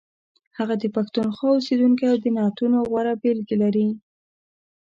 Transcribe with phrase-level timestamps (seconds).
[0.57, 3.87] هغه د پښتونخوا اوسیدونکی او د نعتونو غوره بېلګې لري.